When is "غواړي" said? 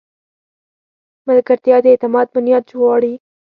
2.79-3.13